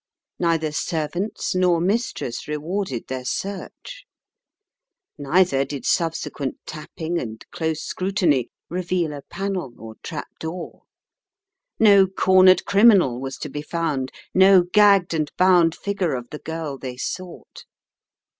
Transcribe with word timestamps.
Neither 0.39 0.71
servants 0.71 1.53
nor 1.53 1.79
mistress 1.79 2.47
rewarded 2.47 3.05
their 3.05 3.23
search. 3.23 4.05
Neither 5.19 5.63
did 5.63 5.85
subsequent 5.85 6.57
tapping 6.65 7.19
and 7.19 7.45
close 7.51 7.83
scrutiny 7.83 8.49
reveal 8.67 9.13
a 9.13 9.21
panel 9.21 9.75
or 9.77 9.97
trap 10.01 10.29
door. 10.39 10.85
No 11.77 12.07
cornered 12.07 12.65
criminal 12.65 13.21
was 13.21 13.37
to 13.37 13.49
be 13.51 13.61
found; 13.61 14.11
no 14.33 14.63
gagged 14.63 15.13
and 15.13 15.31
bound 15.37 15.75
figure 15.75 16.15
of 16.15 16.31
the 16.31 16.39
girl 16.39 16.79
they 16.79 16.97
sought. 16.97 17.65